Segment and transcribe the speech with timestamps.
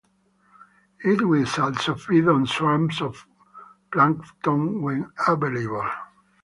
[1.05, 3.27] It will also feed on swarms of
[3.91, 5.87] plankton when available.